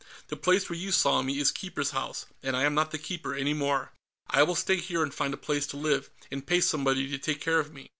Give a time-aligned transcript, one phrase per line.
[0.29, 3.35] The place where you saw me is Keeper's House, and I am not the Keeper
[3.35, 3.91] any more.
[4.31, 7.39] I will stay here and find a place to live, and pay somebody to take
[7.39, 7.89] care of me...."